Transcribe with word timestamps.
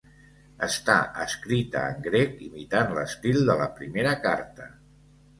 Està 0.67 0.93
escrita 1.25 1.83
en 1.89 1.99
grec 2.07 2.41
imitant 2.45 2.95
l'estil 2.95 3.37
de 3.51 3.57
la 3.61 3.67
primera 3.75 4.15
carta. 4.25 4.67